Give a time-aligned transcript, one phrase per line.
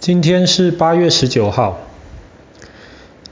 [0.00, 1.80] 今天是八月十九号。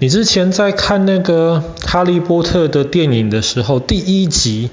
[0.00, 4.70] 你之前在看那个《哈利波特》的电影的时候，第一集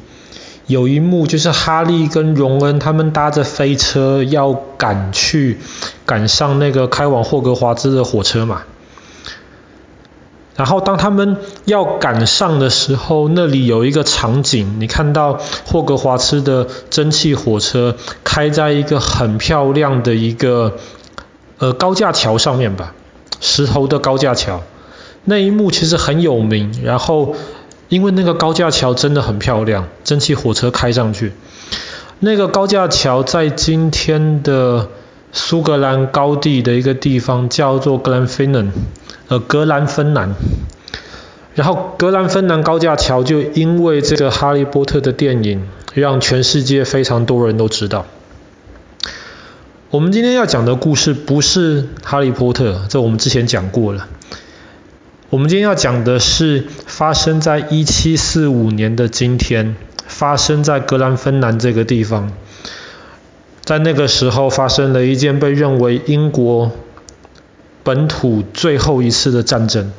[0.66, 5.60] 有一幕就是哈利跟荣恩他们搭着飞车要赶去
[6.08, 8.64] 赶上那个开往霍格华兹的火车嘛。
[10.56, 20.80] 然后当他们要赶上的时候，那里有一个场景，你看到霍格华兹的蒸汽火车开在一个很漂亮的一个。
[21.60, 22.94] 呃，高架桥上面吧，
[23.40, 24.62] 石头的高架桥，
[25.26, 26.72] 那一幕其实很有名。
[26.84, 27.36] 然后，
[27.90, 31.32] 因为那个高架桥真的很漂亮，蒸汽火车开上去，
[32.20, 34.90] 那个高架桥在今天的
[35.32, 38.70] 苏格兰高地的一个地方叫做 Glenfinnan，
[39.28, 40.36] 呃，格兰芬兰。
[41.56, 48.08] 然后，格兰芬兰高架桥就因为这个《哈利波特》的电影，让全世界非常多人都知道。
[49.94, 54.08] 我们今天要讲的故事不是哈利波特，这我们之前讲过了。
[55.30, 59.76] 我们今天要讲的是发生在一七四五年的今天，
[60.08, 62.32] 发生在格兰芬兰这个地方。
[63.64, 66.72] 在那个时候发生了一件被认为英国
[67.84, 69.92] 本土最后一次的战争，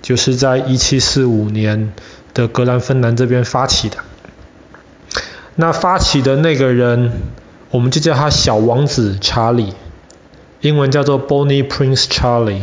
[0.00, 1.92] 就是在一七四五年
[2.34, 3.96] 的格兰芬兰这边发起的。
[5.56, 7.10] 那发起的那个人。
[7.70, 9.74] 我们就叫他小王子查理，
[10.60, 12.62] 英文叫做 Bonnie Prince Charlie。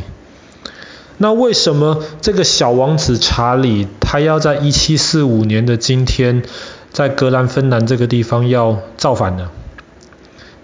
[1.18, 6.44] 那为什么这个小王子查理他要在一七四五年的今天，
[6.92, 9.50] 在格兰芬兰这个地方要造反呢？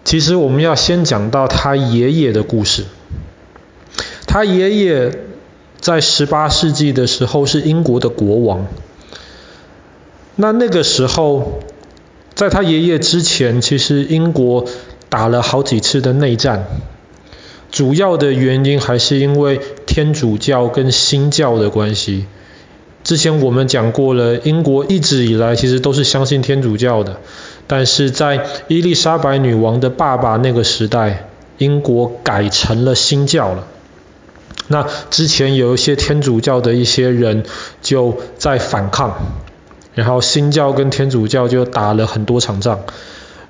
[0.03, 2.83] 其实我们要先讲到他爷爷的故事。
[4.27, 5.19] 他爷爷
[5.79, 8.67] 在十八世纪的时候是英国的国王。
[10.35, 11.59] 那那个时候。
[12.35, 14.65] 在他爷爷之前，其实英国
[15.09, 16.65] 打了好几次的内战，
[17.71, 22.25] 主要的原因还是因为天主教跟新教的关系。
[23.03, 27.17] 之前我们讲过了，英国一直以来其实都是相信天主教的，
[27.67, 33.67] 但是在伊丽莎白女王的爸爸那个时代，英国改成了新教了。
[34.69, 37.43] 那之前有一些天主教的一些人
[37.81, 39.42] 就在反抗。
[39.95, 42.79] 然后新教跟天主教就打了很多场仗，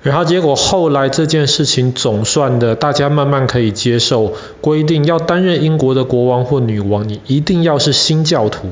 [0.02, 8.72] 然后结果后来这件事情总算的大家慢慢可以接受，规定要担任英国的国王或女王，你一定要是新教徒，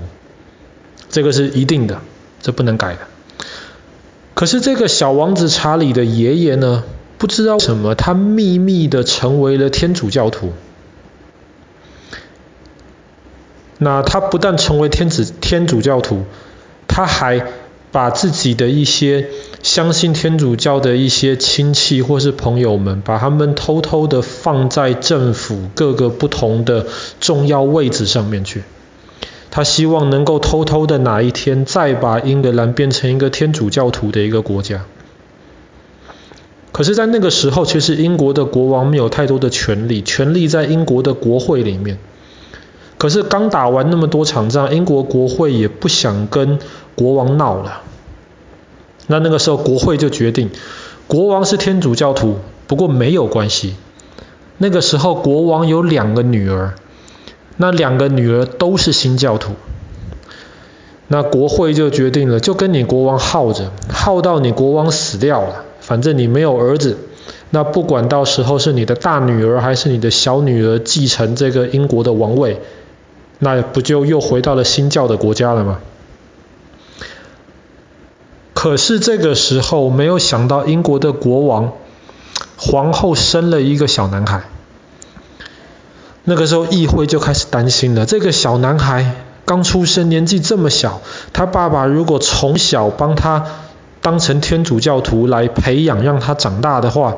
[1.09, 2.01] 这个是一定的，
[2.41, 2.99] 这不能改的。
[4.33, 6.83] 可是这个小王子查理的爷爷呢，
[7.17, 10.51] 不知道什么，他秘密的成为了天主教徒。
[13.77, 16.25] 那他不但成为天子天主教徒，
[16.87, 17.47] 他还
[17.91, 19.27] 把自己的一些
[19.61, 26.85] 相信天主教的一些亲戚或是朋友们，把他们偷偷的放在政府各个不同的
[27.19, 28.63] 重要位置上面去。
[29.49, 34.85] 他希望能够偷偷的哪一天再把英格兰变成一个天主教徒的一个国家。
[36.71, 41.97] 可是，在那个时候，其实英国的国王没有太多的权力，权力在英国的国会里面。
[43.01, 46.59] 可是刚打完那么多场仗，英国国会也不想跟
[46.93, 47.81] 国王闹了。
[49.07, 50.51] 那那个时候国会就决定，
[51.07, 52.35] 国王是天主教徒，
[52.67, 53.73] 不过没有关系。
[54.59, 56.75] 那个时候国王有两个女儿，
[57.57, 59.53] 那两个女儿都是新教徒。
[61.07, 66.99] 那国会就决定了，就跟你国王耗着，耗到你国王死掉了，反正你没有儿子。
[67.49, 72.61] 那不管到时候是你的大女儿还是你的小女儿继承这个英国的王位。
[73.43, 75.79] 那不就又回到了新教的国家了吗？
[78.53, 81.73] 可是这个时候没有想到，英国的国王
[82.55, 84.43] 皇后生了一个小男孩。
[86.23, 89.15] 那个时候议会就开始担心了，这个小男孩
[89.45, 91.01] 刚出生，年纪这么小，
[91.33, 93.47] 他爸爸如果从小帮他
[94.01, 97.17] 当成天主教徒来培养，让他长大的话，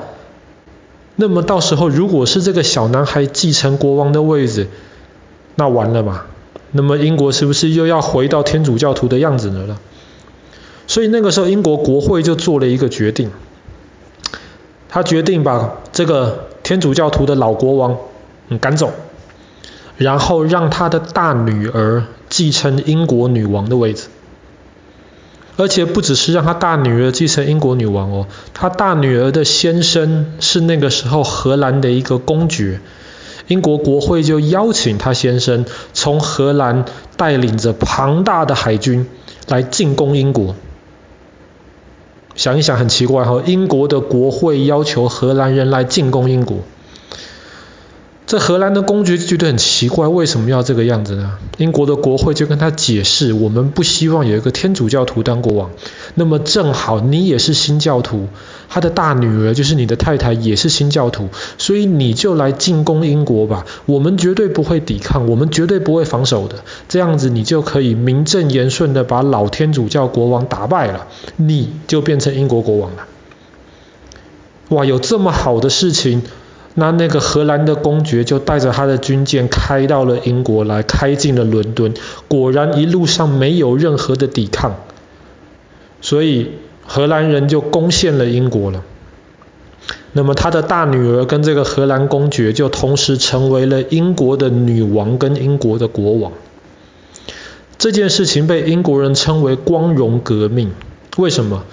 [1.18, 4.70] 那么到时候如果是这个小男孩继承国王的位置，
[5.56, 6.24] 那完了嘛？
[6.72, 9.78] 那么英国是不是又要回到天主教徒的样子了？
[10.88, 13.30] 所以那个时候英国国会就做了一个决定，
[14.90, 17.98] 他决定把这个天主教徒的老国王
[18.60, 18.92] 赶走，
[19.98, 24.08] 然后让他的大女儿继承英国女王的位置。
[25.56, 28.26] 而且不只是让他大女儿继承英国女王哦，
[28.56, 32.82] 他大女儿的先生是那个时候荷兰的一个公爵。
[33.54, 36.86] 英国国会就邀请他先生从荷兰
[37.18, 39.08] 带领着庞大的海军
[39.48, 40.56] 来进攻英国。
[42.34, 46.58] 想一想很奇怪哈，英国的国会要求荷兰人来进攻英国。
[48.34, 51.38] 这荷兰的公爵就觉得很奇怪，为什么要这个样子呢？
[51.58, 55.70] 英国的国会就跟他解释，我们不希望有一个天主教徒当国王。
[56.16, 58.30] 那么正好你也是新教徒，
[58.70, 63.68] 他的大女儿就是你的太太也是新教徒，所以你就来进攻英国吧。
[63.86, 66.56] 我们绝对不会抵抗，我们绝对不会防守的。
[66.90, 73.06] 这样子你就可以名正言顺的把老天主教国王打败了，你就变成英国国王了。
[74.70, 76.24] 哇，有这么好的事情！
[76.76, 81.94] 那那个荷兰的公爵就带着他的军舰开到了英国来，开进了伦敦。
[82.28, 84.76] 果然一路上没有任何的抵抗，
[86.02, 86.52] 所以
[86.86, 88.84] 荷兰人就攻陷了英国了。
[90.14, 96.32] 那么他的大女儿跟这个荷兰公爵就同时成为了英国的女王跟英国的国王。
[97.78, 100.72] 这件事情被英国人称为光荣革命。
[101.18, 101.64] 为什么？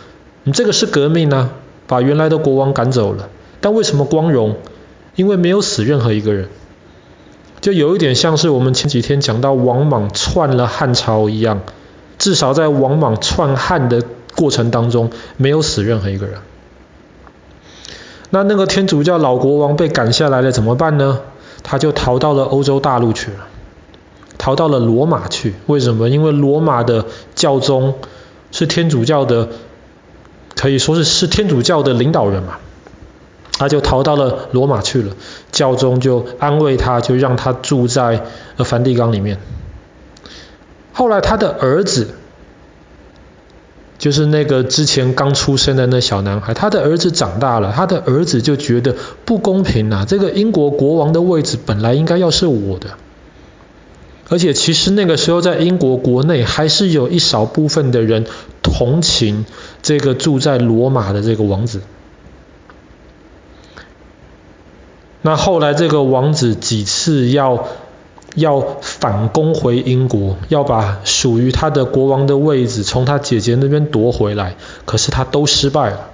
[0.45, 1.53] 你这个是革命啊，
[1.87, 3.29] 把原来的国王赶走了。
[3.61, 4.57] 但为什么光荣？
[5.21, 6.49] 因为没有死任何一个人，
[7.61, 11.61] 就有一点像是我们前几天讲到王莽篡了汉朝一样，
[12.19, 14.03] 至少在王莽篡汉的
[14.35, 16.39] 过程当中，没有死任何一个人。
[18.31, 21.21] 那那个天主教老国王被赶下来了，怎么办呢？
[21.63, 23.47] 他就逃到了欧洲大陆去了，
[24.39, 25.53] 逃到了罗马去。
[25.67, 26.09] 为什么？
[26.09, 27.97] 因为罗马的教宗
[28.53, 29.51] 是天主教的，
[30.57, 32.57] 可以说是是天主教的领导人嘛。
[33.61, 35.15] 他就逃到了罗马去了，
[35.53, 38.25] 教宗就安慰他，就让他住在
[38.57, 39.37] 梵蒂冈里面。
[40.95, 42.09] 后来他的儿子，
[43.99, 48.97] 就是那个之前刚出生的那小男孩，他的儿子长大了，他的儿子就觉得
[49.27, 52.93] 不公平啊，这个英国国王的位置本来应该要是我的，
[54.31, 58.25] 而且其实那个时候在英国国内还是有一少部分的人
[58.63, 59.45] 同情
[59.83, 61.83] 这个住在罗马的这个王子。
[65.23, 67.69] 那后来这个王子几次要
[68.37, 74.57] 要反攻回英国，要把属于他的国王的位置从他姐姐那边夺回来，
[74.87, 76.11] 可是他都失败了。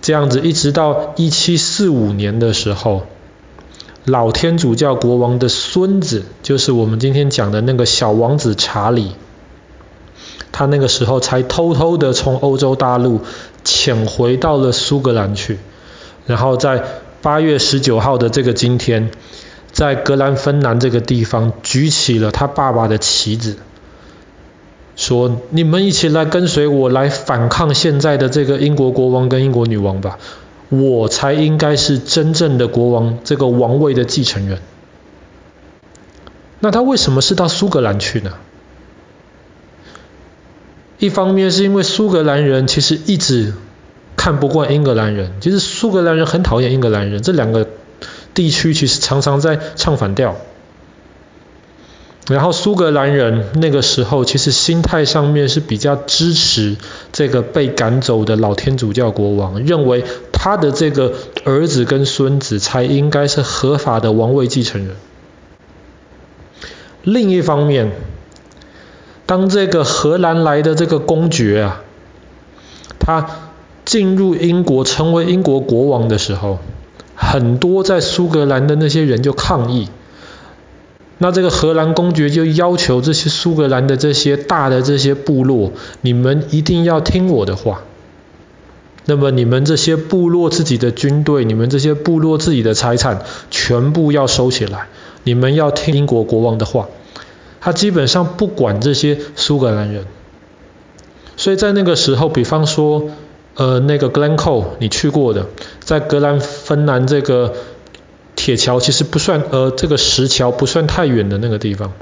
[0.00, 3.02] 这样子一直到一七四五年的时候，
[4.04, 9.12] 老天主教国王的孙子，就是我们今天讲的那个小王子查理，
[10.52, 13.20] 他那个时候才偷偷的从欧洲大陆
[13.62, 15.58] 潜回到了苏格兰去。
[16.26, 16.82] 然后在
[17.20, 19.10] 八月十九号的这个今天，
[19.72, 23.56] 在格兰芬兰这个地方举起了他爸爸的旗子，
[24.96, 30.18] 说：“你们一起来跟随我来反抗现在的这个英国国王跟英国女王吧，
[30.70, 34.60] 我才应该是真正的国王，这个王位的继承人。”
[36.60, 38.32] 那他为什么是到苏格兰去呢？
[40.98, 43.52] 一方面是因为苏格兰人其实一直。
[44.24, 47.68] 看不惯英格兰人，其实苏格兰人很讨厌英格兰人，这两个
[48.32, 50.36] 地区其实常常在唱反调。
[52.28, 56.78] 然后苏格兰人那个时候其实心态上面是比较支持
[57.12, 61.12] 这个被赶走的老天主教国王，认为他的这个
[61.44, 64.96] 儿子跟孙子才应该是合法的王位继承人。
[67.02, 67.92] 另一方面，
[69.26, 71.82] 当这个荷兰来的这个公爵啊，
[72.98, 73.43] 他
[73.84, 76.58] 进入英国成为英国国王的时候，
[77.14, 79.88] 很多在苏格兰的那些人就抗议。
[81.18, 87.82] 那这个荷兰公爵就要求这些苏格兰的这些大的这些部落，你们一定要听我的话。
[89.04, 94.88] 那么你们这些部落自己的军队，你们这些部落自己的财产，全部要收起来。
[95.22, 96.88] 你们要听英国国王的话。
[97.60, 100.06] 他基本上不管这些苏格兰人。
[101.36, 103.10] 所以在那个时候，比方说。
[103.56, 105.46] 呃，那个 Glencoe 你去过的，
[105.80, 107.54] 在格兰芬兰这个
[108.34, 111.92] 铁桥其实不算，呃，这个石桥不算太远的那个地方。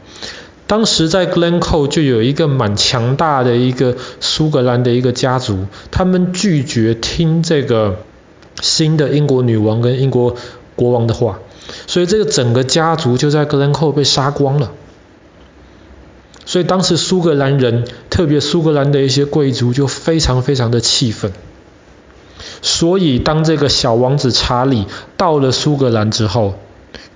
[0.67, 7.97] 当时在 Glencoe 就有一个蛮强大的一个苏格兰的一个家族，他们拒绝听这个
[8.63, 10.35] 新的英国女王跟英国
[10.75, 11.41] 国王的话，
[11.87, 14.73] 所以这个整个家族就在 Glencoe 被杀光了。
[16.53, 21.33] 所以当时苏格兰人，特别苏格兰的一些贵族就非常非常的气愤。
[22.61, 26.59] 所以当这个小王子查理到了苏格兰之后，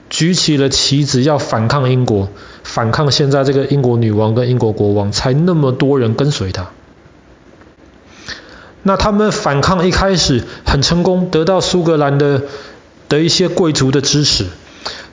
[0.09, 2.31] 举起了旗子要反抗英国，
[2.63, 6.71] 反抗现在这个英国女王跟英国国王，才那么多人跟随他。
[8.85, 12.45] 那他们反抗一开始很成功，得到苏格兰的
[13.11, 14.47] 的一些贵族的支持。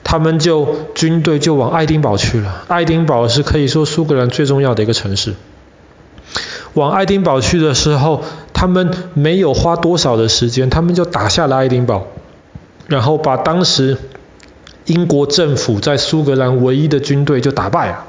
[0.04, 2.64] 他们就军队就往爱丁堡去了。
[2.68, 5.34] 爱丁堡是可以说苏格兰最重要的一个城市。
[6.74, 12.06] 往爱丁堡去的时候，他们没有花多少的时间，他们就打下了爱丁堡。
[12.86, 13.96] 然后把当时
[14.84, 18.04] 英国政府在苏格兰唯一的军队就打败了。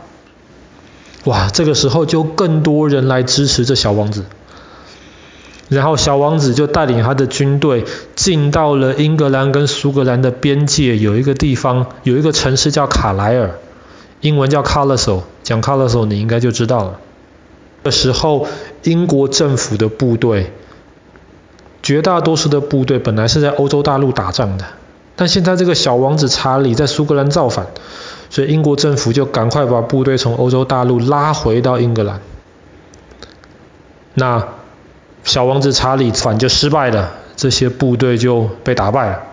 [1.24, 4.25] 哇，这个时候就更多人来支持这小王子。
[5.68, 13.56] 然后小王子就带领他的军队进到了英格兰跟苏格兰的边界，有一个地方，有一个城市叫卡莱尔，
[14.22, 17.00] 英文叫 Carlisle，讲 Carlisle 你应该就知道了。
[17.84, 18.48] 这时候
[18.84, 20.52] 英国政府的部队，
[21.82, 24.66] 绝大多数的部队本来是在欧洲大陆打仗的，
[25.16, 27.68] 但现在这个小王子查理在苏格兰造反，
[28.30, 32.22] 所以英国政府就赶快把部队从欧洲大陆拉回到英格兰。
[34.14, 34.48] 那
[35.25, 39.24] 小王子查理反就失败了，这些部队就被打败了。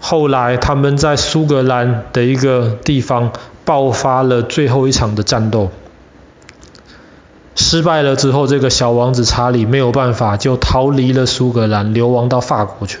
[0.00, 3.32] 后来他们在苏格兰的一个地方
[3.64, 5.70] 爆发了最后一场的战斗，
[7.54, 12.98] 失败了之后，这个小王子查理没有办法，就逃离了苏格兰，流亡到法国去。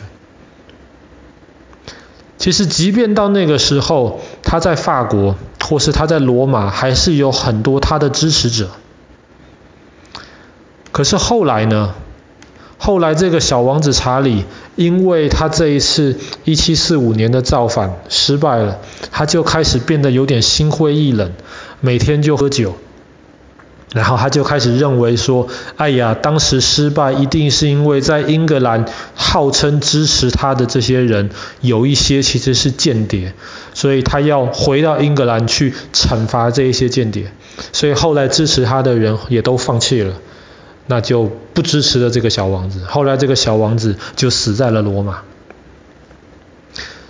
[2.36, 8.68] 其实，即便到那个时候，他在法国或是他在罗马，还是有很多他的支持者。
[10.92, 11.94] 可是后来呢？
[12.80, 14.44] 后来这个小王子查理，
[14.76, 18.78] 因为他这一次一七四五年的造反失败了，
[19.10, 21.32] 他就开始变得有点心灰意冷，
[21.80, 22.76] 每天就喝酒。
[23.92, 31.30] 然后他就开始认为说，哎呀，当时失败一定是因为在英格兰号称支持他的这些人，
[31.60, 33.32] 有一些其实是间谍，
[33.74, 37.32] 所以他要回到英格兰去惩罚这一些间谍。
[37.72, 40.14] 所以后来支持他的人也都放弃了。
[40.88, 42.82] 那就不支持了这个小王子。
[42.84, 45.20] 后来这个小王子就死在了罗马。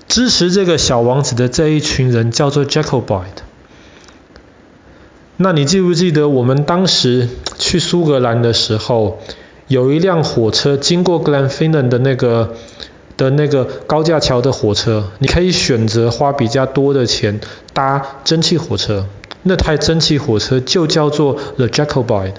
[0.08, 3.44] 支持这个小王子的这一群人叫做 Jacobite。
[5.36, 9.20] 那你记不记得我们当时去苏格兰的时候，
[9.68, 12.54] 有一辆火车经过 Glenfinnan 的那个
[13.16, 17.40] 的那个高架桥的火车，你可以选择花比较多的钱
[17.72, 19.06] 搭蒸汽火车。
[19.44, 22.34] 那台蒸汽火车就叫做 The Jacobite。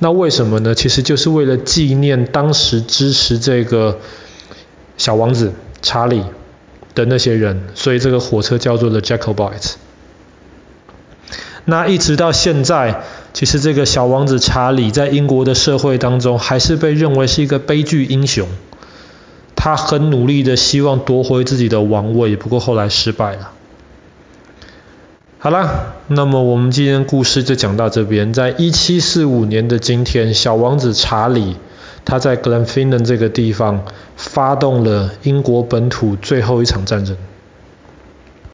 [0.00, 0.74] 那为什么呢？
[0.74, 3.98] 其实就是为了纪念当时支持这个
[4.96, 5.52] 小王子
[5.82, 6.22] 查理
[6.94, 9.74] 的那些人，所以这个火车叫做 The Jacobites。
[11.64, 13.02] 那一直到现在，
[13.34, 18.48] 其实这个小王子查理在英国的社会当中，还是被认为是一个悲剧英雄。
[19.56, 23.50] 他很努力的希望夺回自己的王位，不过后来失败了。
[25.40, 28.32] 好啦，那么我们今天故事就讲到这边。
[28.32, 31.56] 在一七四五年的今天，小王子查理
[32.04, 33.84] 他在格兰芬登这个地方
[34.16, 37.16] 发动了英国本土最后一场战争。